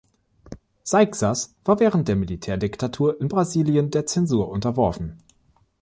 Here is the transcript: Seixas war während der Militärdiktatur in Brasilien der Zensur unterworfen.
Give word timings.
Seixas 0.83 1.53
war 1.63 1.79
während 1.79 2.07
der 2.07 2.15
Militärdiktatur 2.15 3.21
in 3.21 3.27
Brasilien 3.27 3.91
der 3.91 4.07
Zensur 4.07 4.49
unterworfen. 4.49 5.19